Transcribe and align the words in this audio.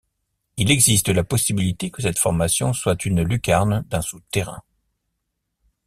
Il 0.57 0.71
existe 0.71 1.09
la 1.09 1.23
possibilité 1.23 1.91
que 1.91 2.01
cette 2.01 2.17
formation 2.17 2.73
soit 2.73 3.05
une 3.05 3.21
lucarne 3.21 3.83
d'un 3.87 4.01
souterrain. 4.01 4.63